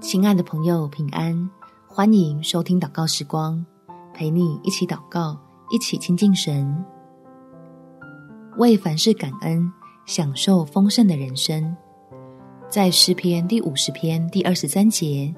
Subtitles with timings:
[0.00, 1.48] 亲爱的朋友，平安！
[1.86, 3.64] 欢迎收听祷告时光，
[4.12, 5.38] 陪你一起祷告，
[5.70, 6.84] 一起亲近神，
[8.56, 9.70] 为凡事感恩，
[10.04, 11.76] 享受丰盛的人生。
[12.68, 15.32] 在诗篇第五十篇第二十三节，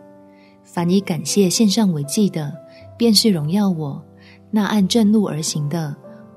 [0.63, 2.51] 凡以感谢献上为祭的，
[2.97, 4.03] 便是荣耀我；
[4.51, 5.95] 那按正路而行的，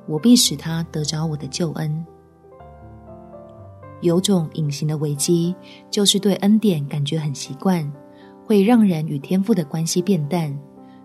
[0.07, 2.05] 我必使他得着我的救恩。
[4.03, 5.55] 有种隐形的危机，
[5.89, 7.91] 就是对恩典感觉很习惯。
[8.45, 10.53] 会让人与天赋的关系变淡，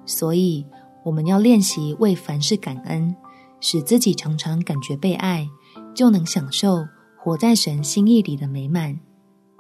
[0.04, 0.66] 所以
[1.04, 3.14] 我们要练习为凡事感恩，
[3.60, 5.48] 使自己常常感觉被爱，
[5.94, 6.84] 就能享受
[7.16, 8.98] 活在神心意里的美满。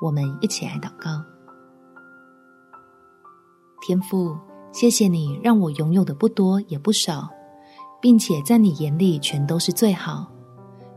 [0.00, 1.22] 我们一起来祷告：
[3.86, 4.36] 天赋，
[4.72, 7.28] 谢谢你让我拥有的不多也不少，
[8.02, 10.26] 并且在你眼里全都是最好，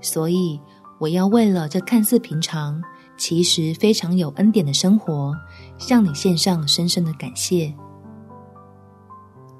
[0.01, 0.59] 所以
[1.01, 2.79] 我要为了这看似平常，
[3.17, 5.33] 其实非常有恩典的生活，
[5.79, 7.73] 向你献上深深的感谢。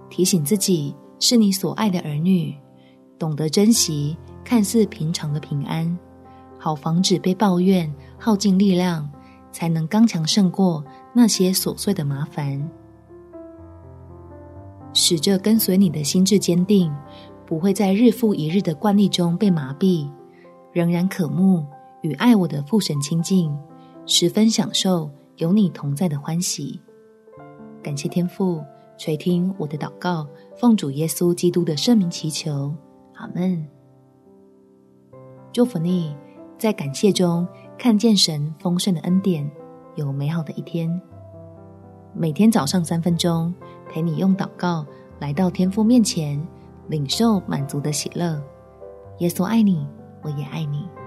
[0.07, 2.55] 提醒自己是你所爱的儿女，
[3.17, 5.97] 懂得珍惜看似平常的平安，
[6.59, 9.09] 好防止被抱怨耗尽力量，
[9.51, 12.69] 才能刚强胜过那些琐碎的麻烦。
[14.93, 16.93] 使这跟随你的心志坚定，
[17.47, 20.07] 不会在日复一日的惯例中被麻痹，
[20.71, 21.65] 仍然渴慕。
[22.01, 23.55] 与爱我的父神亲近，
[24.07, 26.81] 十分享受有你同在的欢喜。
[27.83, 28.59] 感谢天父
[28.97, 30.27] 垂听我的祷告，
[30.57, 32.73] 奉主耶稣基督的圣名祈求，
[33.13, 33.63] 阿门。
[35.53, 36.15] 祝福你，
[36.57, 39.47] 在感谢中看见神丰盛的恩典，
[39.93, 40.99] 有美好的一天。
[42.15, 43.53] 每天早上三分钟，
[43.87, 44.83] 陪你用祷告
[45.19, 46.41] 来到天父面前，
[46.87, 48.41] 领受满足的喜乐。
[49.19, 49.85] 耶稣爱你，
[50.21, 51.00] 我也爱你。